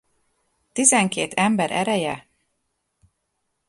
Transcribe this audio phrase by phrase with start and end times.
[0.73, 2.27] Tizenkét ember ereje?